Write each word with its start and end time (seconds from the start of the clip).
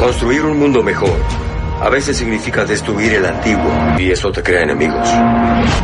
Construir 0.00 0.46
un 0.46 0.58
mundo 0.58 0.82
mejor 0.82 1.14
a 1.78 1.90
veces 1.90 2.16
significa 2.16 2.64
destruir 2.64 3.12
el 3.12 3.26
antiguo 3.26 3.70
y 3.98 4.10
eso 4.10 4.32
te 4.32 4.42
crea 4.42 4.62
enemigos. 4.62 5.06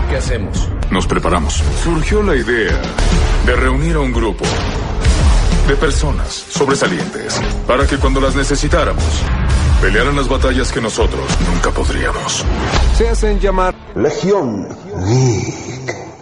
¿Qué 0.08 0.16
hacemos? 0.16 0.70
Nos 0.90 1.06
preparamos. 1.06 1.62
Surgió 1.84 2.22
la 2.22 2.34
idea 2.34 2.80
de 3.44 3.56
reunir 3.56 3.96
a 3.96 4.00
un 4.00 4.14
grupo 4.14 4.46
de 5.68 5.76
personas 5.76 6.32
sobresalientes 6.32 7.38
para 7.66 7.86
que 7.86 7.98
cuando 7.98 8.18
las 8.18 8.34
necesitáramos 8.34 9.04
pelearan 9.82 10.16
las 10.16 10.28
batallas 10.30 10.72
que 10.72 10.80
nosotros 10.80 11.22
nunca 11.52 11.70
podríamos. 11.70 12.42
Se 12.96 13.10
hacen 13.10 13.38
llamar 13.38 13.74
Legión 13.94 14.66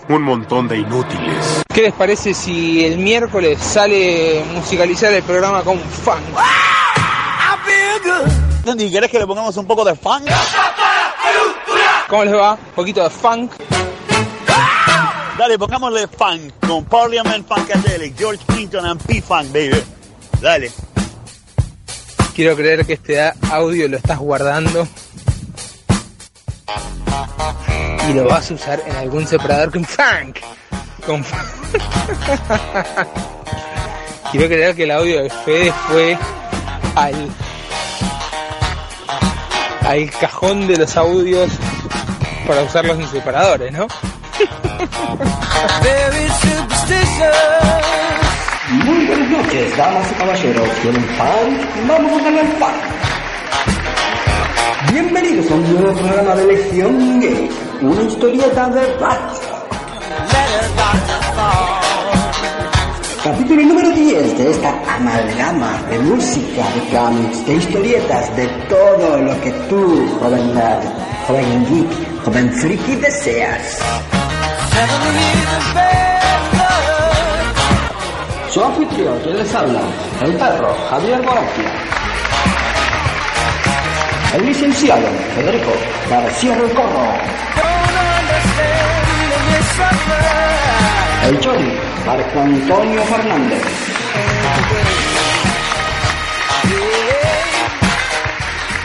un 0.09 0.23
montón 0.23 0.67
de 0.67 0.79
inútiles. 0.79 1.63
¿Qué 1.73 1.83
les 1.83 1.93
parece 1.93 2.35
si 2.35 2.85
el 2.85 2.99
miércoles 2.99 3.59
sale 3.61 4.43
musicalizar 4.53 5.13
el 5.13 5.23
programa 5.23 5.63
con 5.63 5.79
funk? 5.79 6.19
¿Y 8.67 8.91
querés 8.91 9.11
que 9.11 9.19
le 9.19 9.27
pongamos 9.27 9.55
un 9.59 9.67
poco 9.67 9.85
de 9.85 9.95
funk? 9.95 10.27
¿Cómo 12.09 12.25
les 12.25 12.35
va? 12.35 12.53
Un 12.53 12.73
poquito 12.75 13.05
de 13.05 13.11
funk. 13.11 13.53
Dale, 15.39 15.59
pongámosle 15.59 16.09
funk 16.09 16.55
con 16.67 16.83
Parliament 16.87 17.47
Funkadelic, 17.47 18.17
George 18.17 18.43
Clinton 18.47 18.87
and 18.87 19.03
P-Funk, 19.03 19.53
baby. 19.53 19.83
Dale. 20.41 20.73
Quiero 22.35 22.57
creer 22.57 22.87
que 22.87 22.95
este 22.95 23.21
audio 23.51 23.87
lo 23.87 23.99
estás 23.99 24.19
guardando 24.19 24.89
y 28.09 28.15
lo 28.15 28.25
vas 28.25 28.51
a 28.51 28.55
usar 28.55 28.83
en 28.87 28.97
algún 28.97 29.27
separador 29.27 29.71
con 29.73 29.85
funk. 29.85 30.39
Con 31.05 31.23
Quiero 34.33 34.49
creer 34.49 34.75
que 34.75 34.85
el 34.85 34.91
audio 34.91 35.23
de 35.23 35.29
Fede 35.31 35.73
fue 35.87 36.19
al 36.97 37.29
al 39.85 40.11
cajón 40.11 40.67
de 40.67 40.77
los 40.77 40.97
audios 40.97 41.51
para 42.47 42.63
usarlos 42.63 42.99
en 42.99 43.09
separadores, 43.09 43.73
¿no? 43.73 43.87
Muy 48.71 49.07
buenas 49.07 49.31
noches, 49.31 49.77
damas 49.77 50.11
y 50.11 50.15
caballeros. 50.15 50.69
¿Tienen 50.83 51.05
pan? 51.17 51.87
Vamos 51.87 52.21
a 52.21 52.25
darle 52.25 52.45
pan. 52.59 52.75
Bienvenidos 54.93 55.51
a 55.51 55.55
un 55.55 55.75
nuevo 55.75 55.93
programa 55.99 56.35
de 56.37 56.47
Lección 56.47 57.21
Gay, 57.21 57.51
una 57.83 58.03
historieta 58.03 58.69
de 58.69 58.95
radio. 58.99 59.55
Capítulo 63.25 63.63
número 63.63 63.89
10 63.89 64.37
de 64.37 64.51
esta 64.51 64.69
amalgama 64.97 65.83
de 65.89 65.99
música, 65.99 66.63
de 66.75 66.95
cómics, 66.95 67.47
de 67.47 67.55
historietas, 67.55 68.37
de 68.37 68.47
todo 68.69 69.17
lo 69.17 69.41
que 69.41 69.51
tú, 69.67 70.07
joven 70.21 70.55
nerd, 70.55 70.85
joven 71.27 71.67
geek, 71.71 72.23
joven 72.23 72.53
friki 72.53 72.97
deseas. 72.97 73.79
Su 78.51 78.63
anfitrión, 78.63 79.19
quien 79.21 79.39
les 79.39 79.55
habla, 79.55 79.81
el 80.21 80.35
perro, 80.35 80.77
Javier 80.91 81.23
Boracchia. 81.23 81.73
El 84.35 84.45
licenciado, 84.45 85.07
Federico 85.35 85.73
García 86.11 86.57
del 86.57 86.75
Corro. 86.75 87.15
El 91.27 91.41
Chori, 91.41 91.73
Marco 92.07 92.41
Antonio 92.41 93.03
Fernández. 93.03 93.63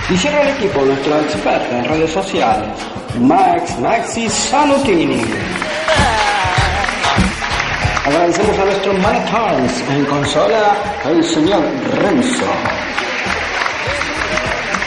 Y 0.09 0.17
cierra 0.17 0.41
el 0.41 0.47
equipo 0.49 0.81
nuestro 0.85 1.19
experto 1.19 1.75
en 1.75 1.85
redes 1.85 2.11
sociales, 2.11 2.69
Max 3.19 3.77
Maxi 3.79 4.29
Salutini. 4.29 5.21
Agradecemos 8.05 8.57
a 8.57 8.65
nuestro 8.65 8.91
arms 8.91 9.83
en 9.89 10.05
consola, 10.05 10.77
el 11.05 11.23
señor 11.23 11.61
Renzo. 12.01 12.45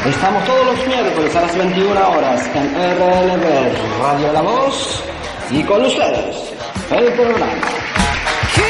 Estamos 0.06 0.44
todos 0.44 0.66
los 0.66 0.86
miércoles 0.88 1.36
a 1.36 1.42
las 1.42 1.56
21 1.56 2.10
horas 2.10 2.50
en 2.54 2.74
RLB 2.74 4.00
Radio 4.00 4.32
La 4.32 4.40
Voz 4.42 5.04
y 5.50 5.62
con 5.62 5.84
ustedes 5.84 6.52
el 6.90 7.12
programa. 7.12 7.91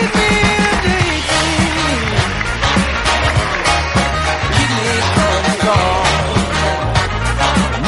Save 0.02 0.42
me! 0.42 0.51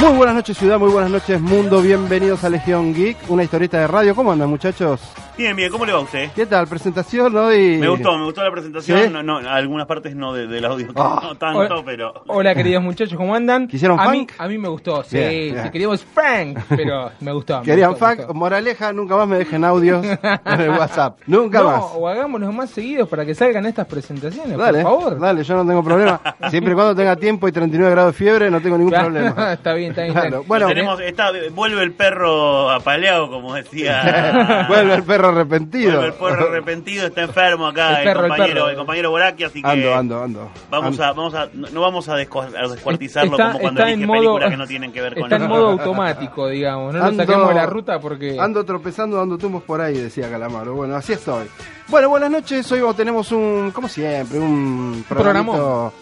Muy 0.05 0.13
buenas 0.19 0.35
noches 0.35 0.59
ciudad, 0.59 0.79
muy 0.79 0.91
buenas 0.91 1.11
noches 1.11 1.41
mundo, 1.41 1.81
bienvenidos 1.81 2.45
a 2.45 2.51
Legión 2.51 2.93
Geek, 2.93 3.17
una 3.29 3.43
historieta 3.43 3.79
de 3.79 3.87
radio. 3.87 4.15
¿Cómo 4.15 4.33
andan 4.33 4.51
muchachos? 4.51 5.01
Bien, 5.37 5.57
bien, 5.57 5.69
¿cómo 5.73 5.85
le 5.85 5.93
va 5.93 5.99
a 5.99 6.03
usted? 6.03 6.31
¿Qué 6.33 6.47
tal? 6.47 6.69
¿Presentación 6.69 7.35
hoy? 7.37 7.79
Me 7.79 7.89
gustó, 7.89 8.17
me 8.17 8.25
gustó 8.25 8.45
la 8.45 8.53
presentación. 8.53 9.01
¿Sí? 9.03 9.09
No, 9.11 9.21
no, 9.25 9.39
algunas 9.39 9.87
partes 9.89 10.15
no 10.15 10.33
de- 10.33 10.47
del 10.47 10.65
audio, 10.65 10.89
Ah. 10.95 11.21
no 11.25 11.35
tanto, 11.35 11.83
pero. 11.85 12.23
Hola 12.29 12.55
queridos 12.55 12.85
muchachos, 12.85 13.17
¿cómo 13.19 13.35
andan? 13.35 13.67
¿Quisieron 13.67 13.99
a 13.99 14.05
funk? 14.05 14.13
Mí, 14.13 14.27
a 14.39 14.47
mí 14.47 14.59
me 14.59 14.69
gustó, 14.69 15.03
sí, 15.03 15.17
Bien, 15.19 15.31
bien. 15.55 15.63
sí, 15.65 15.71
queríamos 15.71 16.05
Frank, 16.05 16.59
pero 16.69 17.11
me 17.21 17.33
gustó. 17.33 17.59
me 17.61 17.65
Querían 17.65 17.91
gustó, 17.91 18.07
me 18.07 18.15
gustó. 18.17 18.35
moraleja, 18.35 18.93
nunca 18.93 19.17
más 19.17 19.27
me 19.27 19.39
dejen 19.39 19.65
audios 19.65 20.07
en 20.45 20.61
el 20.61 20.71
WhatsApp. 20.71 21.19
Nunca 21.27 21.59
No, 21.61 21.65
más. 21.65 21.83
o 21.97 22.07
hagámoslos 22.07 22.55
más 22.55 22.71
seguidos 22.71 23.09
para 23.09 23.25
que 23.27 23.35
salgan 23.35 23.67
estas 23.67 23.87
presentaciones, 23.87 24.57
Dale, 24.57 24.83
por 24.85 25.01
favor. 25.01 25.19
dale, 25.19 25.43
yo 25.43 25.57
no 25.57 25.67
tengo 25.67 25.83
problema. 25.83 26.21
Siempre 26.51 26.75
y 26.75 26.77
cuando 26.77 26.95
tenga 26.95 27.17
tiempo 27.17 27.49
y 27.49 27.53
39 27.53 27.91
grados 27.91 28.13
de 28.13 28.19
fiebre, 28.19 28.51
no 28.53 28.61
tengo 28.61 28.79
ningún 28.79 28.93
problema. 28.95 29.53
está 29.55 29.73
bien, 29.75 29.93
está. 30.03 30.21
Claro. 30.21 30.45
Bueno, 30.47 30.67
tenemos, 30.67 31.01
está, 31.01 31.31
vuelve 31.53 31.83
el 31.83 31.93
perro 31.93 32.71
apaleado, 32.71 33.31
como 33.31 33.55
decía. 33.55 34.67
vuelve 34.69 34.95
el 34.95 35.03
perro 35.05 35.29
arrepentido. 35.29 35.93
Vuelve 36.01 36.07
el 36.09 36.15
perro 36.15 36.49
arrepentido, 36.49 37.07
está 37.07 37.23
enfermo 37.23 37.67
acá, 37.67 37.91
El 37.93 37.97
el, 37.99 38.05
perro, 38.05 38.25
el 38.25 38.29
compañero, 38.31 38.69
el 38.71 38.77
compañero 38.77 39.11
Boraki, 39.11 39.45
así 39.45 39.63
que. 39.63 39.69
Ando, 39.69 39.95
ando, 39.95 40.23
ando. 40.23 40.51
Vamos 40.71 41.01
Ando. 41.01 41.05
a, 41.05 41.13
vamos 41.13 41.35
a, 41.35 41.49
no 41.73 41.81
vamos 41.81 42.09
a, 42.09 42.17
descu- 42.19 42.55
a 42.57 42.69
descuartizarlo 42.69 43.33
Está- 43.33 43.47
como 43.53 43.59
cuando 43.61 43.83
elige 43.83 44.01
en 44.03 44.07
modo- 44.07 44.19
películas 44.19 44.51
que 44.51 44.57
no 44.57 44.67
tienen 44.67 44.93
que 44.93 45.01
ver 45.01 45.15
con 45.21 45.23
Está 45.25 45.37
en 45.37 45.49
modo 45.49 45.69
automático, 45.71 46.49
digamos. 46.49 46.95
No 46.95 47.03
Ando- 47.05 47.17
saquemos 47.25 47.49
de 47.49 47.55
la 47.55 47.67
ruta 47.67 47.99
porque. 48.01 48.37
Ando 48.41 48.65
tropezando, 48.65 49.17
dando 49.17 49.39
tumbos 49.39 49.63
por 49.63 49.81
ahí, 49.81 49.97
decía 49.99 50.31
Calamaro. 50.31 50.75
Bueno, 50.75 50.97
así 50.97 51.13
estoy. 51.13 51.47
Bueno, 51.89 52.09
buenas 52.09 52.31
noches. 52.31 52.71
Hoy 52.73 52.81
tenemos 52.97 53.31
un, 53.33 53.71
como 53.73 53.89
siempre, 53.89 54.39
un 54.39 55.05
programito. 55.09 55.93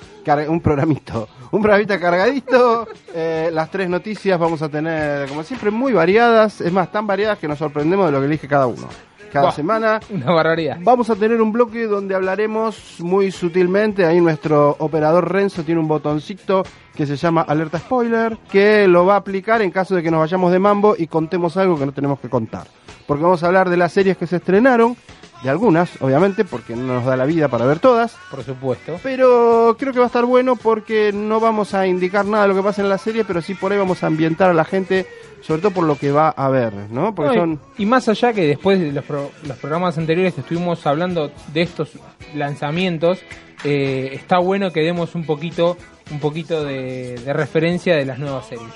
Un 0.48 0.60
programito. 0.60 1.28
Un 1.50 1.60
programita 1.60 1.98
cargadito. 1.98 2.86
Eh, 3.14 3.50
las 3.52 3.70
tres 3.70 3.88
noticias 3.88 4.38
vamos 4.38 4.62
a 4.62 4.68
tener, 4.68 5.28
como 5.28 5.42
siempre, 5.42 5.70
muy 5.70 5.92
variadas. 5.92 6.60
Es 6.60 6.72
más, 6.72 6.90
tan 6.92 7.06
variadas 7.06 7.38
que 7.38 7.48
nos 7.48 7.58
sorprendemos 7.58 8.06
de 8.06 8.12
lo 8.12 8.20
que 8.20 8.26
elige 8.26 8.46
cada 8.46 8.66
uno. 8.66 8.88
Cada 9.32 9.50
semana. 9.50 9.98
Una 10.10 10.30
barbaridad. 10.30 10.76
Vamos 10.80 11.08
a 11.08 11.16
tener 11.16 11.40
un 11.40 11.52
bloque 11.52 11.86
donde 11.86 12.14
hablaremos 12.14 12.96
muy 13.00 13.30
sutilmente. 13.32 14.04
Ahí 14.04 14.20
nuestro 14.20 14.76
operador 14.78 15.32
Renzo 15.32 15.64
tiene 15.64 15.80
un 15.80 15.88
botoncito 15.88 16.62
que 16.94 17.06
se 17.06 17.16
llama 17.16 17.40
alerta 17.42 17.78
spoiler, 17.78 18.36
que 18.50 18.86
lo 18.86 19.06
va 19.06 19.14
a 19.14 19.18
aplicar 19.18 19.62
en 19.62 19.70
caso 19.70 19.94
de 19.94 20.02
que 20.02 20.10
nos 20.10 20.20
vayamos 20.20 20.52
de 20.52 20.58
mambo 20.58 20.94
y 20.96 21.06
contemos 21.06 21.56
algo 21.56 21.78
que 21.78 21.86
no 21.86 21.92
tenemos 21.92 22.20
que 22.20 22.28
contar. 22.28 22.66
Porque 23.06 23.24
vamos 23.24 23.42
a 23.42 23.46
hablar 23.46 23.70
de 23.70 23.76
las 23.78 23.92
series 23.92 24.16
que 24.16 24.26
se 24.26 24.36
estrenaron, 24.36 24.96
de 25.42 25.50
algunas, 25.50 25.90
obviamente, 26.00 26.44
porque 26.44 26.76
no 26.76 26.94
nos 26.94 27.04
da 27.04 27.16
la 27.16 27.24
vida 27.24 27.48
para 27.48 27.64
ver 27.66 27.78
todas. 27.80 28.16
Por 28.30 28.44
supuesto. 28.44 28.98
Pero 29.02 29.76
creo 29.78 29.92
que 29.92 29.98
va 29.98 30.04
a 30.04 30.06
estar 30.06 30.24
bueno 30.24 30.56
porque 30.56 31.12
no 31.12 31.40
vamos 31.40 31.74
a 31.74 31.86
indicar 31.86 32.24
nada 32.26 32.44
de 32.44 32.48
lo 32.50 32.54
que 32.56 32.62
pasa 32.62 32.82
en 32.82 32.88
la 32.88 32.98
serie, 32.98 33.24
pero 33.24 33.42
sí 33.42 33.54
por 33.54 33.72
ahí 33.72 33.78
vamos 33.78 34.02
a 34.02 34.06
ambientar 34.06 34.50
a 34.50 34.54
la 34.54 34.64
gente, 34.64 35.06
sobre 35.40 35.60
todo 35.62 35.72
por 35.72 35.84
lo 35.84 35.96
que 35.98 36.12
va 36.12 36.28
a 36.28 36.48
ver, 36.48 36.72
¿no? 36.90 37.14
Porque 37.14 37.34
No, 37.36 37.40
son... 37.42 37.60
y, 37.78 37.86
más 37.86 38.08
allá 38.08 38.32
que 38.32 38.46
después 38.46 38.78
de 38.80 38.92
los, 38.92 39.04
pro- 39.04 39.30
los 39.46 39.56
programas 39.58 39.98
anteriores 39.98 40.38
estuvimos 40.38 40.86
hablando 40.86 41.32
de 41.52 41.62
estos 41.62 41.90
lanzamientos, 42.34 43.18
eh, 43.64 44.10
está 44.12 44.38
bueno 44.38 44.70
que 44.72 44.80
demos 44.80 45.14
un 45.14 45.24
poquito 45.24 45.76
un 46.10 46.18
poquito 46.20 46.64
de, 46.64 47.14
de 47.24 47.32
referencia 47.32 47.96
de 47.96 48.04
las 48.04 48.18
nuevas 48.18 48.46
series. 48.46 48.68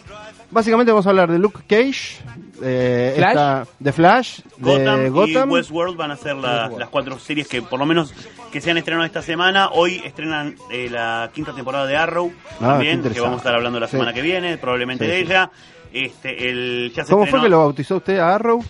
Básicamente 0.50 0.92
vamos 0.92 1.06
a 1.06 1.10
hablar 1.10 1.30
de 1.30 1.38
Luke 1.38 1.60
Cage, 1.68 2.18
eh, 2.62 3.12
Flash. 3.16 3.28
esta- 3.30 3.66
de 3.80 3.92
Flash, 3.92 4.40
Gotham, 4.58 5.00
de 5.00 5.10
Gotham. 5.10 5.48
y 5.50 5.52
Westworld 5.54 5.96
van 5.96 6.10
a 6.12 6.16
ser 6.16 6.36
la- 6.36 6.68
las 6.68 6.88
cuatro 6.88 7.18
series 7.18 7.48
que 7.48 7.62
por 7.62 7.78
lo 7.78 7.86
menos 7.86 8.14
que 8.52 8.60
se 8.60 8.70
han 8.70 8.78
estrenado 8.78 9.04
esta 9.04 9.22
semana. 9.22 9.70
Hoy 9.72 10.00
estrenan 10.04 10.54
eh, 10.70 10.88
la 10.90 11.30
quinta 11.34 11.52
temporada 11.52 11.86
de 11.86 11.96
Arrow 11.96 12.32
Ah, 12.36 12.56
qué 12.58 12.64
también, 12.94 13.02
que 13.02 13.20
vamos 13.20 13.36
a 13.36 13.38
estar 13.38 13.54
hablando 13.54 13.80
la 13.80 13.86
Sí. 13.88 13.92
semana 13.92 14.12
que 14.12 14.22
viene, 14.22 14.56
probablemente 14.56 15.04
Sí, 15.04 15.10
de 15.10 15.16
sí. 15.18 15.22
ella. 15.24 15.50
Este, 15.92 16.48
el, 16.50 16.92
ya 16.94 17.04
se 17.04 17.10
¿Cómo 17.10 17.22
fue 17.24 17.28
estrenó 17.28 17.42
que 17.44 17.48
lo 17.50 17.58
bautizó 17.58 17.96
usted 17.96 18.18
a 18.18 18.34
Arrow? 18.34 18.62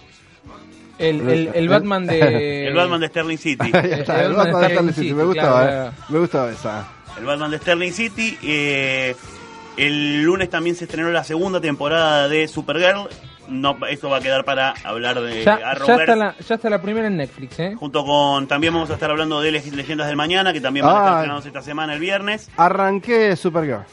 El, 0.98 1.28
el, 1.28 1.50
el 1.54 1.68
Batman 1.68 2.06
de... 2.06 2.66
el 2.68 2.74
Batman 2.74 3.00
de 3.00 3.08
Sterling 3.08 3.36
City. 3.36 3.70
Ahí 3.74 3.90
está, 3.92 4.22
el 4.24 4.32
Batman 4.32 4.62
de 4.62 4.68
Sterling 4.70 4.92
City, 4.94 5.12
me 5.14 5.24
gustaba, 5.24 5.62
claro, 5.66 5.88
eh. 5.88 5.92
me 6.08 6.18
gustaba 6.20 6.50
esa. 6.50 6.88
El 7.18 7.24
Batman 7.26 7.50
de 7.50 7.58
Sterling 7.58 7.92
City. 7.92 8.38
eh, 8.42 9.14
el 9.76 10.22
lunes 10.22 10.48
también 10.50 10.76
se 10.76 10.84
estrenó 10.84 11.10
la 11.10 11.24
segunda 11.24 11.60
temporada 11.60 12.28
de 12.28 12.48
Supergirl. 12.48 13.08
No, 13.48 13.76
esto 13.88 14.10
va 14.10 14.16
a 14.16 14.20
quedar 14.20 14.44
para 14.44 14.74
hablar 14.82 15.20
de 15.20 15.44
Ya, 15.44 15.54
Arrowverse. 15.54 15.86
ya, 15.86 15.94
está 16.02 16.16
la, 16.16 16.34
ya 16.48 16.54
está 16.56 16.68
la 16.70 16.82
primera 16.82 17.06
en 17.06 17.16
Netflix, 17.16 17.60
¿eh? 17.60 17.74
Junto 17.78 18.04
con, 18.04 18.48
también 18.48 18.72
vamos 18.74 18.90
a 18.90 18.94
estar 18.94 19.08
hablando 19.10 19.40
de 19.40 19.52
Le- 19.52 19.62
Leyendas 19.70 20.08
del 20.08 20.16
Mañana, 20.16 20.52
que 20.52 20.60
también 20.60 20.84
van 20.84 20.96
a 20.96 20.98
Ah. 20.98 21.02
estar 21.04 21.14
estrenados 21.18 21.46
esta 21.46 21.62
semana, 21.62 21.94
el 21.94 22.00
viernes. 22.00 22.50
Arranqué 22.56 23.36
Supergirl. 23.36 23.84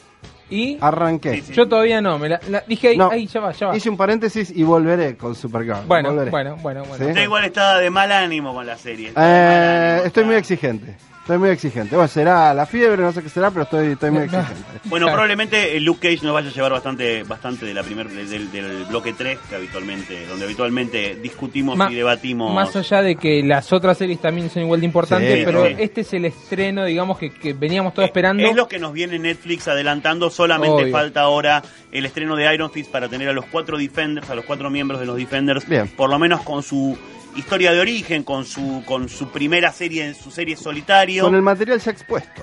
Y 0.50 0.76
Arranqué. 0.80 1.36
Sí, 1.36 1.42
sí. 1.42 1.52
yo 1.54 1.68
todavía 1.68 2.00
no, 2.00 2.18
me 2.18 2.28
la, 2.28 2.40
la- 2.48 2.64
dije 2.66 2.88
ahí, 2.88 2.98
No. 2.98 3.10
ahí, 3.10 3.26
ya 3.28 3.40
va, 3.40 3.52
ya 3.52 3.68
va. 3.68 3.76
Hice 3.76 3.88
un 3.88 3.96
paréntesis 3.96 4.52
y 4.54 4.62
volveré 4.64 5.16
con 5.16 5.34
Supergirl. 5.36 5.86
Bueno, 5.86 6.10
Volveré. 6.10 6.30
bueno, 6.32 6.56
bueno, 6.60 6.80
bueno. 6.84 6.96
¿Sí? 7.04 7.10
Usted 7.10 7.22
igual 7.22 7.44
está 7.44 7.78
de 7.78 7.90
mal 7.90 8.10
ánimo 8.12 8.52
con 8.54 8.66
la 8.66 8.76
serie. 8.76 9.08
Eh, 9.10 9.12
ánimo, 9.16 10.06
estoy 10.06 10.22
está- 10.22 10.22
muy 10.24 10.34
exigente. 10.34 10.96
Estoy 11.24 11.38
muy 11.38 11.48
exigente. 11.48 11.96
Bueno, 11.96 12.06
será 12.06 12.52
la 12.52 12.66
fiebre, 12.66 13.00
no 13.00 13.10
sé 13.10 13.22
qué 13.22 13.30
será, 13.30 13.50
pero 13.50 13.62
estoy, 13.62 13.92
estoy 13.92 14.10
muy 14.10 14.26
No. 14.28 14.40
exigente. 14.40 14.62
Bueno, 14.84 15.06
probablemente 15.06 15.74
el 15.74 15.82
Luke 15.82 16.06
Cage 16.10 16.22
nos 16.22 16.34
vaya 16.34 16.50
a 16.50 16.52
llevar 16.52 16.72
bastante 16.72 17.22
bastante 17.22 17.64
de 17.64 17.72
la 17.72 17.82
primer, 17.82 18.10
de- 18.10 18.26
del, 18.26 18.52
del 18.52 18.84
bloque 18.84 19.14
3, 19.14 19.38
que 19.48 19.54
habitualmente, 19.56 20.26
donde 20.26 20.44
habitualmente 20.44 21.16
discutimos 21.16 21.78
Ma- 21.78 21.90
y 21.90 21.94
debatimos. 21.94 22.54
Más 22.54 22.76
allá 22.76 23.00
de 23.00 23.16
que 23.16 23.42
las 23.42 23.72
otras 23.72 23.96
series 23.96 24.20
también 24.20 24.50
son 24.50 24.64
igual 24.64 24.80
de 24.80 24.86
importantes, 24.86 25.38
Sí, 25.38 25.42
pero 25.46 25.66
sí. 25.66 25.74
este 25.78 26.02
es 26.02 26.12
el 26.12 26.26
estreno, 26.26 26.84
digamos, 26.84 27.18
que, 27.18 27.30
que 27.30 27.54
veníamos 27.54 27.94
todos 27.94 28.06
esperando. 28.06 28.42
Es 28.46 28.54
lo 28.54 28.68
que 28.68 28.78
nos 28.78 28.92
viene 28.92 29.18
Netflix 29.18 29.66
adelantando, 29.66 30.28
solamente 30.28 30.82
Obvio. 30.82 30.92
falta 30.92 31.22
ahora 31.22 31.62
el 31.90 32.04
estreno 32.04 32.36
de 32.36 32.52
Iron 32.52 32.70
Fist 32.70 32.90
para 32.92 33.08
tener 33.08 33.30
a 33.30 33.32
los 33.32 33.46
cuatro 33.46 33.78
Defenders, 33.78 34.28
a 34.28 34.34
los 34.34 34.44
cuatro 34.44 34.68
miembros 34.68 35.00
de 35.00 35.06
los 35.06 35.16
Defenders, 35.16 35.66
Bien. 35.66 35.88
por 35.88 36.10
lo 36.10 36.18
menos 36.18 36.42
con 36.42 36.62
su 36.62 36.98
historia 37.36 37.72
de 37.72 37.80
origen, 37.80 38.22
con 38.22 38.44
su 38.44 38.82
con 38.86 39.08
su 39.08 39.30
primera 39.30 39.72
serie, 39.72 40.14
su 40.14 40.30
serie 40.30 40.56
solitario. 40.56 41.24
Con 41.24 41.34
el 41.34 41.42
material 41.42 41.80
ya 41.80 41.90
expuesto. 41.90 42.42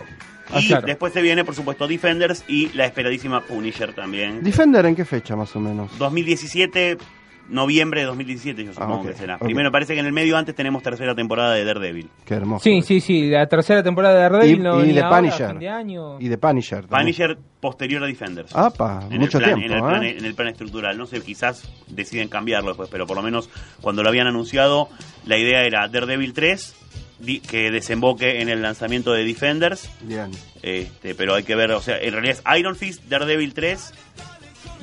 Ah, 0.53 0.59
y 0.59 0.67
claro. 0.67 0.85
después 0.85 1.13
se 1.13 1.21
viene, 1.21 1.45
por 1.45 1.55
supuesto, 1.55 1.87
Defenders 1.87 2.43
y 2.47 2.69
la 2.73 2.85
esperadísima 2.85 3.41
Punisher 3.41 3.93
también. 3.93 4.43
¿Defender 4.43 4.85
en 4.85 4.95
qué 4.95 5.05
fecha 5.05 5.35
más 5.35 5.55
o 5.55 5.59
menos? 5.59 5.97
2017, 5.97 6.97
noviembre 7.51 8.01
de 8.01 8.07
2017, 8.07 8.63
yo 8.65 8.73
supongo 8.73 9.01
ok, 9.01 9.07
que 9.09 9.13
será. 9.13 9.37
Primero 9.37 9.71
parece 9.71 9.93
que 9.93 9.99
en 9.99 10.05
el 10.07 10.13
medio 10.13 10.37
antes 10.37 10.55
tenemos 10.55 10.81
tercera 10.81 11.13
temporada 11.13 11.53
de 11.53 11.63
Daredevil. 11.65 12.09
Qué 12.25 12.33
hermoso. 12.33 12.63
Sí, 12.63 12.81
sí, 12.81 12.99
sí, 12.99 13.29
la 13.29 13.45
tercera 13.47 13.83
temporada 13.83 14.15
de 14.15 14.21
Daredevil 14.21 14.55
Y, 14.55 14.59
no 14.59 14.83
y 14.83 14.91
de 14.93 15.03
Punisher. 15.03 15.49
fin 15.49 15.59
de 15.59 15.69
año. 15.69 16.19
Y 16.19 16.27
de 16.29 16.37
Punisher. 16.37 16.87
también. 16.87 17.01
Punisher 17.15 17.37
posterior 17.59 18.03
a 18.03 18.07
Defenders. 18.07 18.55
Apa, 18.55 19.03
en 19.11 19.19
mucho 19.19 19.37
plan, 19.37 19.55
tiempo. 19.59 19.65
en, 19.65 19.71
el 19.83 19.83
plan, 19.89 20.03
¿eh? 20.03 20.15
en 20.17 20.25
el 20.25 20.33
plan 20.33 20.47
estructural. 20.47 20.97
No 20.97 21.05
sé, 21.05 21.21
quizás 21.21 21.69
deciden 21.87 22.27
cambiarlo 22.29 22.69
después, 22.71 22.89
pero 22.89 23.05
por 23.05 23.17
lo 23.17 23.21
menos 23.23 23.49
cuando 23.81 24.01
lo 24.01 24.09
habían 24.09 24.27
anunciado, 24.27 24.89
la 25.25 25.37
idea 25.37 25.63
era 25.63 25.87
Daredevil 25.87 26.33
3, 26.33 26.75
di- 27.19 27.39
que 27.41 27.69
desemboque 27.69 28.41
en 28.41 28.49
el 28.49 28.61
lanzamiento 28.61 29.11
de 29.13 29.23
Defenders. 29.25 29.91
Bien. 30.01 30.31
Este, 30.63 31.13
pero 31.15 31.35
hay 31.35 31.43
que 31.43 31.55
ver, 31.55 31.71
o 31.71 31.81
sea, 31.81 31.97
en 31.99 32.13
realidad 32.13 32.37
es 32.43 32.59
Iron 32.59 32.75
Fist, 32.75 33.03
Daredevil 33.05 33.53
3, 33.53 33.93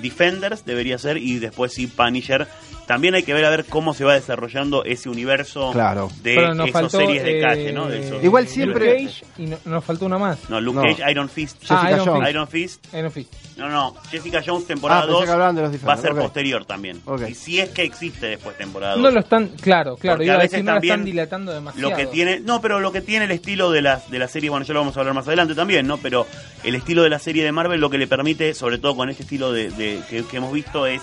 Defenders 0.00 0.64
debería 0.64 0.98
ser, 0.98 1.16
y 1.18 1.38
después 1.38 1.72
sí 1.72 1.86
Punisher. 1.86 2.46
También 2.88 3.14
hay 3.14 3.22
que 3.22 3.34
ver 3.34 3.44
a 3.44 3.50
ver 3.50 3.66
cómo 3.66 3.92
se 3.94 4.02
va 4.04 4.14
desarrollando 4.14 4.82
ese 4.82 5.08
universo 5.10 5.70
Claro. 5.72 6.08
de 6.22 6.34
esas 6.36 6.70
faltó, 6.72 6.98
series 6.98 7.22
de 7.22 7.38
eh, 7.38 7.42
calle, 7.42 7.72
¿no? 7.72 7.86
De 7.86 8.00
esos- 8.00 8.24
Igual 8.24 8.44
Luke 8.44 8.54
siempre- 8.54 9.04
Cage 9.04 9.24
y 9.36 9.46
no- 9.46 9.58
nos 9.66 9.84
faltó 9.84 10.06
una 10.06 10.16
más. 10.18 10.38
No, 10.48 10.58
Luke 10.60 10.76
No. 10.76 10.82
Cage, 10.82 11.10
Iron 11.10 11.28
Fist. 11.28 11.58
Ah, 11.68 11.82
Jessica 11.82 11.90
Iron 12.02 12.06
Jones. 12.06 12.18
Fist. 12.24 12.26
Iron 12.32 12.48
Fist. 12.48 12.94
Iron 12.94 13.12
Fist. 13.12 13.34
No, 13.58 13.68
no, 13.68 13.94
Jessica 14.10 14.42
Jones 14.44 14.66
temporada 14.66 15.00
Ah, 15.00 15.02
pensé 15.04 15.12
2 15.18 15.24
que 15.26 15.30
hablaban 15.30 15.54
de 15.56 15.62
los 15.62 15.86
va 15.86 15.92
a 15.92 15.96
ser 15.98 16.14
posterior 16.14 16.64
también. 16.64 17.02
Ok. 17.04 17.28
Y 17.28 17.34
si 17.34 17.60
es 17.60 17.68
que 17.70 17.82
existe 17.82 18.26
después 18.26 18.56
temporada 18.56 18.94
2. 18.94 19.02
No 19.02 19.10
lo 19.10 19.20
están, 19.20 19.48
claro, 19.60 19.96
claro, 19.96 20.16
Porque 20.16 20.24
iba 20.24 20.34
a 20.34 20.38
veces 20.38 20.50
decir, 20.52 20.64
no 20.64 20.70
lo 20.70 20.74
también 20.76 20.92
están 20.94 21.04
dilatando 21.04 21.52
demasiado. 21.52 21.90
Lo 21.90 21.94
que 21.96 22.06
tiene, 22.06 22.40
no, 22.40 22.60
pero 22.62 22.80
lo 22.80 22.90
que 22.90 23.02
tiene 23.02 23.26
el 23.26 23.32
estilo 23.32 23.70
de 23.70 23.82
la, 23.82 24.00
de 24.08 24.18
la 24.18 24.28
serie, 24.28 24.48
bueno, 24.48 24.64
ya 24.64 24.72
lo 24.72 24.80
vamos 24.80 24.96
a 24.96 25.00
hablar 25.00 25.14
más 25.14 25.26
adelante 25.26 25.54
también, 25.54 25.86
¿no? 25.86 25.98
Pero 25.98 26.26
el 26.64 26.74
estilo 26.74 27.02
de 27.02 27.10
la 27.10 27.18
serie 27.18 27.44
de 27.44 27.52
Marvel 27.52 27.80
lo 27.80 27.90
que 27.90 27.98
le 27.98 28.06
permite, 28.06 28.54
sobre 28.54 28.78
todo 28.78 28.96
con 28.96 29.10
este 29.10 29.24
estilo 29.24 29.52
de, 29.52 29.68
de- 29.70 30.00
que, 30.08 30.24
que 30.24 30.36
hemos 30.38 30.52
visto, 30.54 30.86
es 30.86 31.02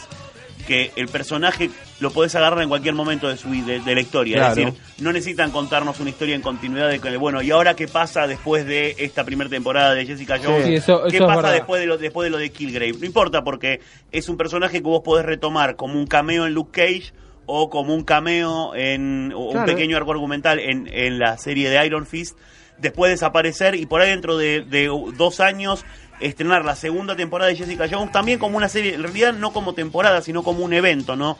que 0.65 0.91
el 0.95 1.07
personaje 1.07 1.69
lo 1.99 2.11
podés 2.11 2.35
agarrar 2.35 2.61
en 2.61 2.69
cualquier 2.69 2.93
momento 2.95 3.27
de 3.29 3.37
su 3.37 3.49
de, 3.51 3.79
de 3.79 3.95
la 3.95 4.01
historia. 4.01 4.35
Claro. 4.37 4.49
Es 4.51 4.55
decir, 4.57 4.73
no 4.99 5.13
necesitan 5.13 5.51
contarnos 5.51 5.99
una 5.99 6.09
historia 6.09 6.35
en 6.35 6.41
continuidad 6.41 6.89
de 6.89 6.99
que, 6.99 7.15
bueno, 7.17 7.41
¿y 7.41 7.51
ahora 7.51 7.75
qué 7.75 7.87
pasa 7.87 8.27
después 8.27 8.65
de 8.65 8.95
esta 8.97 9.23
primera 9.23 9.49
temporada 9.49 9.93
de 9.93 10.05
Jessica 10.05 10.39
Jones? 10.43 10.65
Sí, 10.65 10.75
eso- 10.75 11.03
¿Qué 11.09 11.17
eso 11.17 11.27
pasa 11.27 11.51
después 11.51 11.79
de, 11.81 11.87
lo, 11.87 11.97
después 11.97 12.25
de 12.25 12.29
lo 12.31 12.37
de 12.37 12.49
Killgrave? 12.51 12.93
No 12.99 13.05
importa, 13.05 13.43
porque 13.43 13.79
es 14.11 14.27
un 14.29 14.37
personaje 14.37 14.77
que 14.77 14.83
vos 14.87 15.01
podés 15.03 15.25
retomar 15.25 15.75
como 15.75 15.93
un 15.99 16.07
cameo 16.07 16.45
en 16.45 16.53
Luke 16.53 16.71
Cage 16.81 17.13
o 17.45 17.69
como 17.69 17.93
un 17.93 18.03
cameo 18.03 18.73
en 18.75 19.31
o 19.35 19.51
un 19.51 19.65
pequeño 19.65 19.95
arco 19.97 20.11
argumental 20.11 20.59
en, 20.59 20.87
en 20.91 21.19
la 21.19 21.37
serie 21.37 21.69
de 21.69 21.85
Iron 21.85 22.07
Fist, 22.07 22.35
después 22.79 23.11
desaparecer 23.11 23.75
y 23.75 23.85
por 23.85 24.01
ahí 24.01 24.09
dentro 24.09 24.35
de, 24.35 24.61
de 24.61 24.87
dos 25.15 25.39
años 25.39 25.85
estrenar 26.19 26.63
la 26.65 26.75
segunda 26.75 27.15
temporada 27.15 27.49
de 27.49 27.55
Jessica 27.57 27.87
Jones 27.91 28.11
también 28.11 28.39
como 28.39 28.57
una 28.57 28.69
serie, 28.69 28.95
en 28.95 29.03
realidad 29.03 29.33
no 29.33 29.51
como 29.51 29.73
temporada, 29.73 30.21
sino 30.21 30.43
como 30.43 30.63
un 30.63 30.73
evento, 30.73 31.15
¿no? 31.15 31.37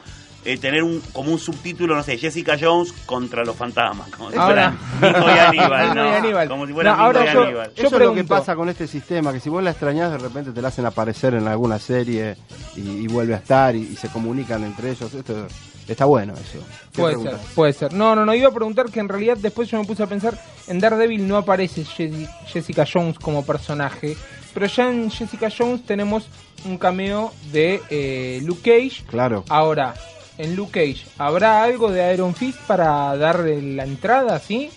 Eh, 0.47 0.57
tener 0.59 0.83
un 0.83 1.01
como 1.11 1.31
un 1.31 1.39
subtítulo, 1.39 1.95
no 1.95 2.03
sé, 2.03 2.19
Jessica 2.19 2.55
Jones 2.59 2.91
contra 3.07 3.43
los 3.43 3.55
fantasmas, 3.55 4.09
como 4.09 4.29
si 4.29 4.37
Ahora- 4.37 4.75
y 5.01 5.39
Aníbal, 5.39 5.95
¿no? 5.95 6.05
y 6.05 6.13
Aníbal. 6.13 6.47
Como 6.47 6.67
si 6.67 6.73
fueran 6.73 6.95
No, 6.97 7.07
Nico 7.07 7.17
ahora 7.19 7.31
y 7.31 7.33
yo- 7.33 7.43
Aníbal. 7.45 7.71
yo 7.75 7.83
Eso 7.87 7.95
es 7.97 8.03
lo 8.03 8.13
que 8.13 8.23
pasa 8.25 8.55
con 8.55 8.69
este 8.69 8.85
sistema, 8.85 9.33
que 9.33 9.39
si 9.39 9.49
vos 9.49 9.63
la 9.63 9.71
extrañás, 9.71 10.11
de 10.11 10.19
repente 10.19 10.51
te 10.51 10.61
la 10.61 10.67
hacen 10.67 10.85
aparecer 10.85 11.33
en 11.33 11.47
alguna 11.47 11.79
serie 11.79 12.37
y, 12.75 12.81
y 12.81 13.07
vuelve 13.07 13.33
a 13.33 13.37
estar 13.37 13.75
y, 13.75 13.79
y 13.91 13.95
se 13.95 14.09
comunican 14.09 14.63
entre 14.63 14.91
ellos. 14.91 15.11
Esto 15.15 15.47
está 15.93 16.05
bueno 16.05 16.33
eso. 16.33 16.63
¿Qué 16.91 17.01
Puede 17.01 17.13
ser, 17.15 17.23
preguntas? 17.23 17.51
puede 17.55 17.73
ser. 17.73 17.93
No, 17.93 18.15
no, 18.15 18.25
no, 18.25 18.33
iba 18.33 18.49
a 18.49 18.53
preguntar 18.53 18.87
que 18.89 18.99
en 18.99 19.09
realidad 19.09 19.37
después 19.37 19.69
yo 19.69 19.77
me 19.79 19.85
puse 19.85 20.03
a 20.03 20.07
pensar, 20.07 20.39
en 20.67 20.79
Daredevil 20.79 21.27
no 21.27 21.37
aparece 21.37 21.83
Je- 21.85 22.27
Jessica 22.47 22.85
Jones 22.91 23.19
como 23.19 23.45
personaje, 23.45 24.15
pero 24.53 24.65
ya 24.67 24.89
en 24.89 25.11
Jessica 25.11 25.49
Jones 25.55 25.85
tenemos 25.85 26.27
un 26.65 26.77
cameo 26.77 27.31
de 27.51 27.81
eh, 27.89 28.39
Luke 28.43 28.61
Cage. 28.71 29.03
Claro. 29.07 29.43
Ahora, 29.49 29.93
en 30.37 30.55
Luke 30.55 30.71
Cage, 30.79 31.05
¿habrá 31.17 31.63
algo 31.63 31.91
de 31.91 32.13
Iron 32.13 32.33
Fist 32.33 32.59
para 32.61 33.15
darle 33.17 33.61
la 33.61 33.83
entrada, 33.83 34.39
sí? 34.39 34.69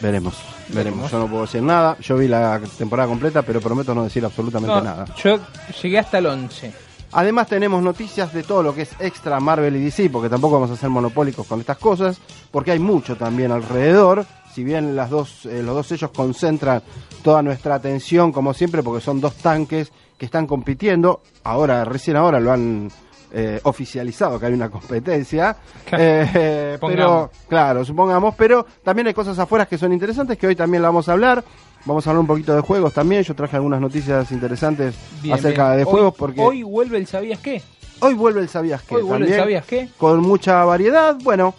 Veremos, 0.00 0.34
veremos. 0.68 0.74
Veremos. 0.74 1.10
Yo 1.10 1.18
no 1.20 1.26
puedo 1.28 1.42
decir 1.42 1.62
nada. 1.62 1.96
Yo 2.00 2.16
vi 2.18 2.28
la 2.28 2.60
temporada 2.76 3.08
completa, 3.08 3.40
pero 3.42 3.60
prometo 3.62 3.94
no 3.94 4.04
decir 4.04 4.22
absolutamente 4.24 4.74
No, 4.74 4.82
nada. 4.82 5.06
Yo 5.24 5.38
llegué 5.82 5.98
hasta 5.98 6.18
el 6.18 6.26
11. 6.26 6.72
Además 7.12 7.48
tenemos 7.48 7.82
noticias 7.82 8.32
de 8.32 8.42
todo 8.42 8.62
lo 8.62 8.74
que 8.74 8.82
es 8.82 8.90
extra 9.00 9.40
Marvel 9.40 9.76
y 9.76 9.84
DC, 9.84 10.10
porque 10.10 10.28
tampoco 10.28 10.54
vamos 10.54 10.70
a 10.70 10.76
ser 10.76 10.90
monopólicos 10.90 11.46
con 11.46 11.60
estas 11.60 11.78
cosas, 11.78 12.20
porque 12.50 12.72
hay 12.72 12.78
mucho 12.78 13.16
también 13.16 13.52
alrededor. 13.52 14.26
Si 14.52 14.64
bien 14.64 14.96
las 14.96 15.10
dos, 15.10 15.46
eh, 15.46 15.62
los 15.62 15.74
dos 15.74 15.86
sellos 15.86 16.10
concentran 16.10 16.82
toda 17.22 17.42
nuestra 17.42 17.74
atención, 17.74 18.32
como 18.32 18.54
siempre, 18.54 18.82
porque 18.82 19.04
son 19.04 19.20
dos 19.20 19.34
tanques 19.36 19.92
que 20.18 20.26
están 20.26 20.46
compitiendo. 20.46 21.20
Ahora, 21.44 21.84
recién 21.84 22.16
ahora 22.16 22.40
lo 22.40 22.52
han 22.52 22.90
eh, 23.32 23.60
oficializado 23.64 24.38
que 24.38 24.46
hay 24.46 24.52
una 24.52 24.70
competencia. 24.70 25.56
Eh, 25.92 26.78
pero, 26.86 27.30
claro, 27.48 27.84
supongamos, 27.84 28.34
pero 28.34 28.64
también 28.82 29.08
hay 29.08 29.14
cosas 29.14 29.38
afuera 29.38 29.66
que 29.66 29.76
son 29.76 29.92
interesantes 29.92 30.38
que 30.38 30.46
hoy 30.46 30.56
también 30.56 30.82
la 30.82 30.88
vamos 30.88 31.08
a 31.08 31.12
hablar. 31.12 31.44
Vamos 31.86 32.06
a 32.06 32.10
hablar 32.10 32.20
un 32.20 32.26
poquito 32.26 32.54
de 32.54 32.60
juegos 32.60 32.92
también. 32.92 33.22
Yo 33.22 33.34
traje 33.34 33.56
algunas 33.56 33.80
noticias 33.80 34.30
interesantes 34.32 34.94
Bien, 35.22 35.34
acerca 35.34 35.68
bien. 35.68 35.78
de 35.78 35.84
Hoy- 35.84 35.90
juegos 35.90 36.14
porque 36.18 36.40
Hoy 36.40 36.62
vuelve 36.62 36.98
el 36.98 37.06
¿Sabías 37.06 37.38
qué? 37.40 37.62
Hoy 38.00 38.12
vuelve 38.14 38.40
el 38.40 38.48
Sabías 38.48 38.82
qué. 38.82 38.96
Hoy 38.96 39.02
vuelve 39.02 39.28
el 39.32 39.36
¿Sabías 39.40 39.64
qué? 39.64 39.88
Con 39.96 40.20
mucha 40.20 40.64
variedad. 40.64 41.16
Bueno, 41.22 41.54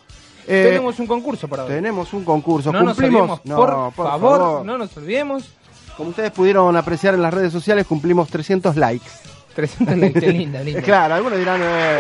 eh, 0.45 0.65
Tenemos 0.67 0.99
un 0.99 1.07
concurso 1.07 1.47
para 1.47 1.63
hoy. 1.63 1.69
tenemos 1.69 2.13
un 2.13 2.23
concurso. 2.25 2.71
No 2.71 2.83
nos 2.83 2.93
cumplimos. 2.95 3.21
olvidemos, 3.21 3.45
No, 3.45 3.91
por, 3.95 4.05
favor, 4.07 4.65
no 4.65 4.77
nos 4.77 4.95
olvidemos. 4.97 5.45
Como 5.95 6.09
ustedes 6.11 6.29
pudieron 6.31 6.75
apreciar 6.77 7.15
en 7.15 7.21
las 7.23 7.33
redes 7.33 7.51
sociales, 7.51 7.87
cumplimos 7.87 8.29
300 8.29 8.75
likes. 8.75 9.07
300 9.55 9.97
likes, 9.97 10.19
qué 10.19 10.31
linda, 10.31 10.61
linda. 10.61 10.81
Claro, 10.83 11.15
algunos 11.15 11.39
dirán. 11.39 11.59
eh, 11.63 11.97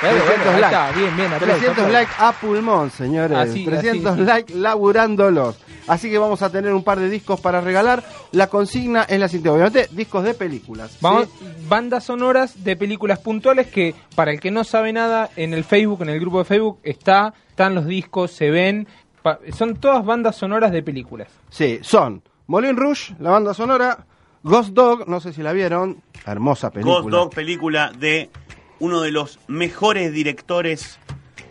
Claro, 0.00 0.16
300 0.18 0.36
bueno, 0.44 0.50
ahí 0.52 0.60
likes. 0.60 0.76
está, 0.76 0.98
bien, 1.00 1.16
bien, 1.16 1.32
aplauso, 1.32 1.46
300 1.46 1.70
aplauso. 1.72 1.92
likes 1.92 2.12
a 2.18 2.32
pulmón, 2.32 2.90
señores. 2.90 3.36
Así, 3.38 3.64
300 3.64 4.12
así. 4.12 4.20
likes 4.22 4.54
laburándolos. 4.54 5.56
Así 5.90 6.08
que 6.10 6.18
vamos 6.18 6.40
a 6.42 6.50
tener 6.50 6.72
un 6.72 6.84
par 6.84 6.98
de 7.00 7.08
discos 7.10 7.40
para 7.40 7.60
regalar. 7.60 8.04
La 8.32 8.46
consigna 8.48 9.02
es 9.02 9.18
la 9.18 9.28
siguiente. 9.28 9.50
Obviamente, 9.50 9.88
discos 9.90 10.22
de 10.24 10.34
películas. 10.34 10.92
¿sí? 10.92 10.98
Vamos, 11.00 11.28
bandas 11.68 12.04
sonoras 12.04 12.62
de 12.62 12.76
películas 12.76 13.18
puntuales 13.18 13.66
que, 13.66 13.94
para 14.14 14.30
el 14.30 14.38
que 14.40 14.50
no 14.50 14.62
sabe 14.64 14.92
nada, 14.92 15.30
en 15.36 15.52
el 15.52 15.64
Facebook, 15.64 16.02
en 16.02 16.10
el 16.10 16.20
grupo 16.20 16.38
de 16.38 16.44
Facebook, 16.44 16.78
está, 16.84 17.34
están 17.48 17.74
los 17.74 17.86
discos, 17.86 18.30
se 18.30 18.50
ven. 18.50 18.86
pa- 19.22 19.40
son 19.56 19.76
todas 19.76 20.04
bandas 20.04 20.36
sonoras 20.36 20.70
de 20.72 20.82
películas. 20.82 21.28
Sí, 21.50 21.78
son 21.82 22.22
Moulin 22.46 22.76
Rouge, 22.76 23.14
la 23.18 23.30
banda 23.30 23.52
sonora, 23.52 24.06
Ghost 24.42 24.70
Dog, 24.70 25.08
no 25.08 25.20
sé 25.20 25.32
si 25.32 25.42
la 25.42 25.52
vieron, 25.52 26.02
hermosa 26.24 26.70
película. 26.70 27.00
Ghost 27.00 27.10
Dog, 27.10 27.30
película 27.34 27.92
de 27.98 28.30
uno 28.78 29.00
de 29.02 29.10
los 29.10 29.38
mejores 29.48 30.12
directores 30.12 30.98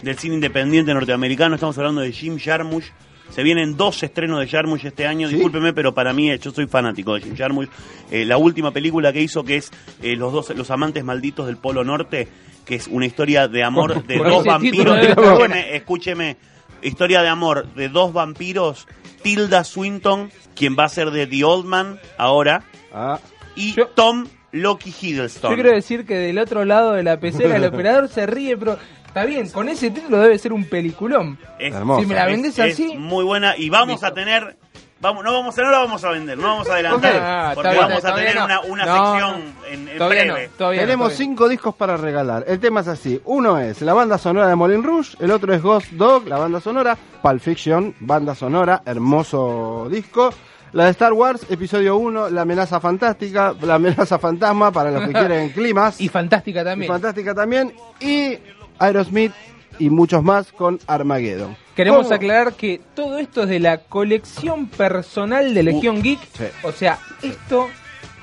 del 0.01 0.17
cine 0.17 0.35
independiente 0.35 0.93
norteamericano. 0.93 1.55
Estamos 1.55 1.77
hablando 1.77 2.01
de 2.01 2.11
Jim 2.13 2.39
Jarmusch. 2.39 2.85
Se 3.31 3.43
vienen 3.43 3.77
dos 3.77 4.01
estrenos 4.03 4.39
de 4.39 4.47
Jarmusch 4.47 4.85
este 4.85 5.05
año. 5.07 5.27
¿Sí? 5.27 5.35
Discúlpeme, 5.35 5.71
pero 5.73 5.93
para 5.93 6.13
mí, 6.13 6.31
eh, 6.31 6.39
yo 6.39 6.51
soy 6.51 6.67
fanático 6.67 7.13
de 7.13 7.21
Jim 7.21 7.35
Jarmusch. 7.37 7.69
Eh, 8.11 8.25
la 8.25 8.37
última 8.37 8.71
película 8.71 9.13
que 9.13 9.21
hizo, 9.21 9.43
que 9.43 9.57
es 9.57 9.71
eh, 10.01 10.15
Los 10.15 10.33
dos 10.33 10.49
los 10.55 10.69
amantes 10.71 11.03
malditos 11.03 11.45
del 11.47 11.57
Polo 11.57 11.83
Norte, 11.83 12.27
que 12.65 12.75
es 12.75 12.87
una 12.87 13.05
historia 13.05 13.47
de 13.47 13.63
amor 13.63 13.93
Por- 13.93 14.03
de 14.07 14.17
por 14.17 14.29
dos 14.29 14.45
vampiros. 14.45 14.97
Escúcheme, 14.99 15.75
escúcheme. 15.75 16.37
Historia 16.81 17.21
de 17.21 17.27
amor 17.29 17.67
de 17.75 17.89
dos 17.89 18.13
vampiros. 18.13 18.87
Tilda 19.21 19.63
Swinton, 19.65 20.31
quien 20.55 20.75
va 20.79 20.85
a 20.85 20.89
ser 20.89 21.11
de 21.11 21.27
The 21.27 21.43
Old 21.43 21.65
Man 21.65 21.99
ahora, 22.17 22.63
Ah, 22.93 23.19
y 23.55 23.73
Yo- 23.73 23.87
Tom 23.87 24.25
Loki 24.51 24.93
Hiddleston. 24.99 25.51
Yo 25.51 25.55
quiero 25.55 25.71
decir 25.71 26.05
que 26.05 26.15
del 26.15 26.39
otro 26.39 26.65
lado 26.65 26.93
de 26.93 27.03
la 27.03 27.19
pecera 27.19 27.55
el 27.55 27.65
operador 27.73 28.07
se 28.09 28.25
ríe, 28.25 28.57
pero 28.57 28.77
está 29.07 29.25
bien, 29.25 29.49
con 29.49 29.69
ese 29.69 29.91
título 29.91 30.19
debe 30.19 30.37
ser 30.39 30.53
un 30.53 30.65
peliculón. 30.65 31.37
Es- 31.59 31.73
Hermoso. 31.73 32.01
Si 32.01 32.05
me 32.07 32.15
la 32.15 32.25
es- 32.25 32.31
vendés 32.31 32.59
es 32.59 32.73
así, 32.73 32.95
muy 32.97 33.23
buena 33.23 33.55
y 33.57 33.69
vamos 33.69 33.93
Listo. 33.95 34.07
a 34.07 34.13
tener 34.13 34.57
vamos 35.01 35.23
no 35.23 35.31
vamos 35.31 35.57
a 35.57 35.61
no 35.61 35.71
la 35.71 35.77
vamos 35.79 36.03
a 36.03 36.09
vender 36.09 36.37
no 36.37 36.43
vamos 36.47 36.69
a 36.69 36.73
adelantar. 36.73 37.13
Ah, 37.21 37.51
porque 37.55 37.69
bien, 37.69 37.81
vamos 37.87 38.03
a 38.05 38.15
tener 38.15 38.35
no. 38.35 38.43
una, 38.45 38.59
una 38.61 38.85
No, 38.85 38.95
sección 39.13 39.41
en, 39.71 39.87
en 39.87 39.97
todavía 39.97 40.23
breve 40.25 40.47
no, 40.49 40.53
todavía 40.57 40.81
no, 40.81 40.85
Tenemos 40.87 41.13
cinco 41.13 41.47
discos 41.47 41.75
para 41.75 41.95
regalar. 41.95 42.43
El 42.47 42.59
tema 42.59 42.81
es 42.81 42.87
así. 42.89 43.21
Uno 43.23 43.59
es 43.59 43.81
la 43.81 43.93
banda 43.93 44.17
sonora 44.17 44.47
de 44.49 44.55
Moulin 44.55 44.83
Rouge, 44.83 45.15
el 45.21 45.31
otro 45.31 45.53
es 45.53 45.61
Ghost 45.61 45.91
Dog, 45.91 46.27
la 46.27 46.37
banda 46.37 46.59
sonora, 46.59 46.97
Pulp 47.21 47.39
Fiction, 47.39 47.95
banda 48.01 48.35
sonora, 48.35 48.81
hermoso 48.85 49.87
disco. 49.89 50.33
La 50.71 50.85
de 50.85 50.91
Star 50.91 51.13
Wars, 51.13 51.45
episodio 51.49 51.97
1, 51.97 52.29
La 52.29 52.41
amenaza 52.41 52.79
fantástica, 52.79 53.55
La 53.61 53.75
amenaza 53.75 54.19
fantasma 54.19 54.71
para 54.71 54.91
los 54.91 55.07
que 55.07 55.13
quieren 55.19 55.49
climas. 55.49 55.99
Y 55.99 56.09
fantástica 56.09 56.61
Y 56.61 56.63
también. 56.63 56.91
fantástica 56.91 57.33
también. 57.33 57.73
Y 57.99 58.37
Aerosmith 58.77 59.31
y 59.79 59.89
muchos 59.89 60.23
más 60.23 60.51
con 60.51 60.79
Armageddon. 60.87 61.55
Queremos 61.75 62.03
¿Cómo? 62.03 62.15
aclarar 62.15 62.53
que 62.53 62.81
todo 62.93 63.17
esto 63.17 63.43
es 63.43 63.49
de 63.49 63.59
la 63.59 63.79
colección 63.79 64.67
personal 64.67 65.53
de 65.53 65.63
Legión 65.63 66.01
Geek. 66.03 66.19
sí. 66.37 66.43
O 66.63 66.71
sea, 66.71 66.99
esto 67.23 67.67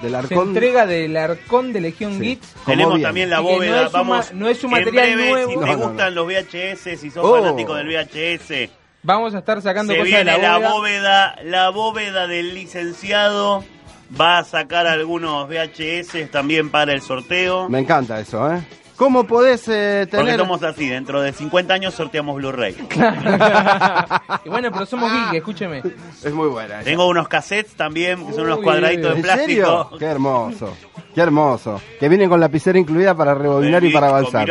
Del 0.02 0.14
se 0.28 0.34
entrega 0.34 0.84
del 0.86 1.16
arcón 1.16 1.72
de 1.72 1.80
Legión 1.80 2.12
Sí. 2.14 2.20
Geek. 2.20 2.40
Como 2.52 2.64
tenemos 2.66 2.94
bien. 2.96 3.02
también 3.08 3.30
la 3.30 3.40
Y 3.40 3.44
que 3.44 3.48
no 3.50 3.54
bóveda 3.56 3.80
es 3.80 3.86
un 3.86 3.92
vamos 3.92 4.32
no 4.34 4.48
es 4.48 4.62
un 4.64 4.70
material 4.70 5.14
breve, 5.16 5.30
nuevo. 5.30 5.50
si 5.50 5.56
No, 5.56 5.60
te 5.62 5.66
no, 5.72 5.76
no. 5.78 5.88
gustan 5.88 6.14
los 6.14 6.26
VHS 6.26 6.96
si 7.00 7.10
sos 7.10 7.24
Oh. 7.24 7.34
fanático 7.42 7.74
del 7.74 7.88
VHS 7.88 8.70
Vamos 9.06 9.36
a 9.36 9.38
estar 9.38 9.62
sacando 9.62 9.92
se 9.92 10.00
cosas 10.00 10.18
de 10.18 10.24
la 10.24 10.36
la 10.36 10.58
bóveda. 10.58 10.70
bóveda 10.72 11.36
la 11.44 11.70
bóveda 11.70 12.26
del 12.26 12.54
licenciado 12.56 13.62
va 14.20 14.38
a 14.38 14.44
sacar 14.44 14.88
algunos 14.88 15.48
VHS 15.48 16.28
también 16.32 16.70
para 16.70 16.92
el 16.92 17.00
sorteo 17.02 17.68
Me 17.68 17.78
encanta 17.78 18.18
eso, 18.18 18.52
¿eh? 18.52 18.60
¿Cómo 18.96 19.24
podés 19.24 19.68
eh, 19.68 20.06
porque 20.10 20.24
tener... 20.24 20.40
somos 20.40 20.62
así 20.62 20.88
dentro 20.88 21.20
de 21.20 21.32
50 21.32 21.74
años 21.74 21.94
sorteamos 21.94 22.36
Blu-ray 22.36 22.74
y 24.44 24.48
bueno, 24.48 24.70
pero 24.72 24.86
somos 24.86 25.12
geek, 25.12 25.34
escúcheme. 25.34 25.82
Es 26.24 26.32
muy 26.32 26.48
buena. 26.48 26.76
esa. 26.76 26.84
tengo 26.84 27.06
unos 27.06 27.28
cassettes 27.28 27.74
también 27.74 28.26
que 28.26 28.32
son 28.32 28.44
unos 28.44 28.58
Uy, 28.58 28.64
cuadraditos 28.64 29.14
de 29.14 29.20
¿En 29.20 29.38
serio? 29.38 29.64
plástico 29.64 29.98
Qué 29.98 30.04
hermoso. 30.06 30.76
Qué 31.14 31.20
hermoso. 31.20 31.80
Que 31.98 32.08
vienen 32.08 32.28
con 32.28 32.40
lapicera 32.40 32.78
incluida 32.78 33.14
para 33.14 33.34
rebobinar 33.34 33.82
y 33.84 33.92
para 33.92 34.08
avanzar. 34.08 34.46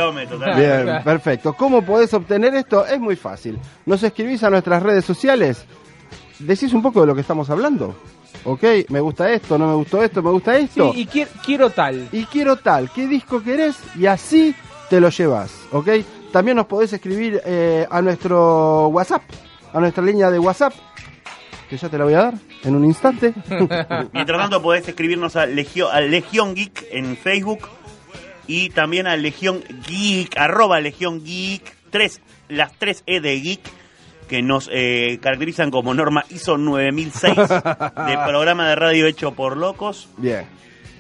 Bien, 0.56 1.02
perfecto. 1.04 1.54
¿Cómo 1.54 1.84
podés 1.84 2.14
obtener 2.14 2.56
esto? 2.56 2.86
Es 2.86 3.00
muy 3.00 3.16
fácil. 3.16 3.60
Nos 3.86 4.02
escribís 4.02 4.44
a 4.44 4.50
nuestras 4.50 4.82
redes 4.82 5.06
sociales. 5.06 5.66
Decís 6.40 6.74
un 6.74 6.82
poco 6.82 7.02
de 7.02 7.08
lo 7.08 7.16
que 7.16 7.22
estamos 7.22 7.50
hablando. 7.50 7.96
Ok, 8.44 8.64
me 8.90 9.00
gusta 9.00 9.32
esto, 9.32 9.58
no 9.58 9.68
me 9.68 9.76
gustó 9.76 10.04
esto, 10.04 10.22
me 10.22 10.30
gusta 10.32 10.56
Sí, 10.58 10.64
esto. 10.66 10.92
y 10.96 11.06
quiero, 11.08 11.32
quiero 11.44 11.70
tal. 11.70 12.08
y 12.12 12.26
quiero 12.26 12.58
tal, 12.58 12.92
qué 12.92 13.08
disco 13.08 13.42
querés 13.42 13.76
y 13.98 14.06
así 14.06 14.54
te 14.90 15.00
lo 15.00 15.10
llevas, 15.10 15.52
¿ok? 15.72 15.90
También 16.32 16.58
nos 16.58 16.68
podés 16.68 16.92
escribir 16.94 17.42
eh, 17.46 17.88
a 17.90 18.02
nuestro 18.02 18.88
WhatsApp, 18.90 19.24
a 19.74 19.80
nuestra 19.80 20.04
línea 20.04 20.30
de 20.30 20.38
WhatsApp, 20.38 20.74
que 21.70 21.78
ya 21.78 21.90
te 21.90 21.98
la 21.98 22.04
voy 22.04 22.14
a 22.14 22.24
dar 22.24 22.34
en 22.64 22.76
un 22.76 22.86
instante. 22.86 23.34
Mientras 24.14 24.40
tanto 24.40 24.62
podés 24.62 24.88
escribirnos 24.88 25.36
a 25.38 25.46
Legión, 25.48 25.90
a 25.92 26.02
Legión 26.02 26.54
Geek 26.54 26.86
en 26.92 27.18
Facebook 27.18 27.68
y 28.48 28.70
también 28.70 29.08
a 29.08 29.16
Legión 29.16 29.64
Geek, 29.88 30.38
arroba 30.38 30.80
Legión 30.82 31.24
Geek, 31.24 31.64
tres, 31.90 32.22
las 32.50 32.74
tres 32.78 33.02
E 33.08 33.22
de 33.22 33.40
Geek 33.40 33.62
que 34.28 34.42
nos 34.42 34.70
eh, 34.72 35.20
caracterizan 35.22 35.72
como 35.72 35.94
norma 35.94 36.26
ISO 36.30 36.58
9006 36.58 37.36
de 37.38 38.18
programa 38.28 38.68
de 38.70 38.76
radio 38.76 39.06
hecho 39.08 39.32
por 39.34 39.58
locos. 39.58 40.10
Bien. 40.18 40.46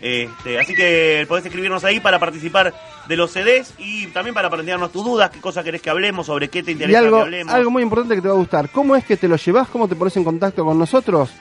Este, 0.01 0.59
así 0.59 0.75
que 0.75 1.25
podés 1.27 1.45
escribirnos 1.45 1.83
ahí 1.83 1.99
para 1.99 2.19
participar 2.19 2.73
de 3.07 3.15
los 3.17 3.31
CDs 3.31 3.73
y 3.79 4.07
también 4.07 4.35
para 4.35 4.49
plantearnos 4.49 4.91
tus 4.91 5.03
dudas, 5.03 5.31
qué 5.31 5.39
cosa 5.39 5.63
querés 5.63 5.81
que 5.81 5.89
hablemos, 5.89 6.27
sobre 6.27 6.47
qué 6.49 6.61
te 6.61 6.71
Y 6.71 6.73
interesa 6.73 6.99
algo, 6.99 7.17
que 7.17 7.23
hablemos. 7.23 7.53
algo 7.53 7.71
muy 7.71 7.81
importante 7.81 8.15
que 8.15 8.21
te 8.21 8.27
va 8.27 8.35
a 8.35 8.37
gustar. 8.37 8.69
¿Cómo 8.69 8.95
es 8.95 9.03
que 9.05 9.17
te 9.17 9.27
lo 9.27 9.35
llevas? 9.37 9.67
¿Cómo 9.69 9.87
te 9.87 9.95
pones 9.95 10.15
en 10.17 10.23
contacto 10.23 10.63
con 10.63 10.77
nosotros? 10.77 11.31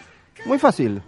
Muy 0.46 0.58
fácil. 0.58 1.02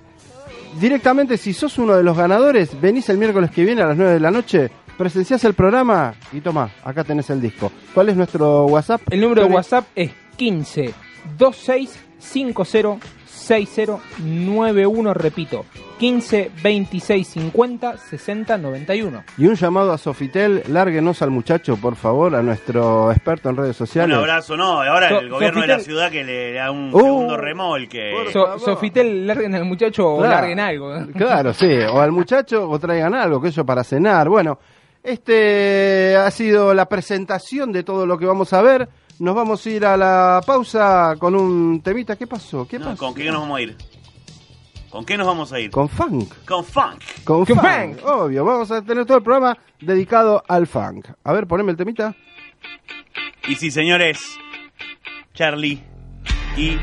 Directamente, 0.79 1.39
si 1.39 1.55
sos 1.55 1.79
uno 1.79 1.95
de 1.95 2.03
los 2.03 2.17
ganadores, 2.17 2.79
venís 2.79 3.09
el 3.09 3.17
miércoles 3.17 3.51
que 3.51 3.65
viene 3.65 3.81
a 3.83 3.87
las 3.87 3.97
9 3.97 4.13
de 4.15 4.21
la 4.21 4.31
noche, 4.31 4.71
presenciás 4.99 5.43
el 5.45 5.55
programa 5.55 6.13
y 6.33 6.41
toma, 6.43 6.69
acá 6.85 7.05
tenés 7.05 7.31
el 7.31 7.41
disco. 7.41 7.73
¿Cuál 7.95 8.11
es 8.11 8.17
nuestro 8.17 8.67
WhatsApp? 8.67 9.01
El 9.11 9.21
número 9.23 9.47
de? 9.47 9.55
WhatsApp 9.55 9.87
es 9.95 10.11
15 10.37 10.95
26 11.39 12.05
50 12.19 13.07
60 13.27 13.99
91, 14.25 15.15
repito, 15.15 15.65
15 15.99 16.51
26 16.63 17.27
50 17.29 17.97
60 17.99 18.59
91. 18.59 19.23
Y 19.39 19.47
un 19.47 19.55
llamado 19.55 19.93
a 19.93 19.99
Sofitel, 19.99 20.63
lárguenos 20.69 21.23
al 21.23 21.31
muchacho, 21.31 21.77
por 21.77 21.95
favor, 21.95 22.35
a 22.35 22.43
nuestro 22.43 23.13
experto 23.13 23.51
en 23.51 23.57
redes 23.57 23.81
Un 23.81 23.87
sociales. 23.87 24.17
abrazo, 24.17 24.57
no, 24.57 24.83
ahora 24.83 25.11
So- 25.11 25.21
el 25.21 25.29
gobierno 25.31 25.61
de 25.61 25.67
la 25.69 25.79
ciudad 25.81 26.11
que 26.11 26.25
le 26.25 26.55
da 26.55 26.71
un 26.73 26.93
Uh, 26.93 26.99
segundo 26.99 27.37
remolque. 27.37 28.13
So-. 28.33 28.59
Sofitel, 28.59 29.27
larguen 29.27 29.55
al 29.55 29.65
muchacho 29.65 30.15
o 30.15 30.23
larguen 30.23 30.59
algo. 30.59 30.93
Claro, 31.17 31.53
sí, 31.55 31.71
o 31.73 32.01
al 32.01 32.11
muchacho 32.13 32.69
o 32.69 32.79
traigan 32.81 33.15
algo, 33.15 33.41
que 33.41 33.49
eso 33.49 33.65
para 33.65 33.85
cenar. 33.85 34.29
Bueno, 34.29 34.59
este 35.05 36.17
ha 36.17 36.31
sido 36.33 36.75
la 36.75 36.87
presentación 36.89 37.71
de 37.73 37.85
todo 37.85 38.07
lo 38.07 38.19
que 38.19 38.27
vamos 38.27 38.53
a 38.53 38.61
ver. 38.63 38.89
Nos 39.19 39.35
vamos 39.35 39.65
a 39.65 39.71
ir 39.71 39.85
a 39.85 39.97
la 39.97 40.41
pausa 40.47 41.15
con 41.19 41.35
un 41.35 41.81
temita. 41.81 42.17
¿Qué 42.17 42.27
pasó? 42.27 42.67
¿Qué 42.69 42.79
No, 42.79 42.87
pasó? 42.87 42.99
¿Con 42.99 43.15
qué 43.15 43.25
nos 43.31 43.41
vamos 43.41 43.59
a 43.59 43.63
ir? 43.63 43.77
¿Con 44.91 45.05
qué 45.05 45.17
nos 45.17 45.27
vamos 45.27 45.53
a 45.53 45.61
ir? 45.61 45.71
Con 45.71 45.89
funk. 45.89 46.33
Con 46.47 46.65
funk. 46.65 47.03
Con 47.25 47.45
Con 47.45 47.57
funk. 47.57 47.61
funk. 47.99 48.05
Obvio, 48.07 48.45
vamos 48.45 48.71
a 48.71 48.83
tener 48.83 49.05
todo 49.07 49.19
el 49.19 49.25
programa 49.25 49.57
dedicado 49.81 50.43
al 50.49 50.67
funk. 50.67 51.09
A 51.25 51.33
ver, 51.33 51.47
poneme 51.47 51.71
el 51.73 51.77
temita. 51.77 52.15
Y 53.49 53.55
sí, 53.57 53.71
señores, 53.71 54.21
Charlie 55.35 55.83
y 56.57 56.77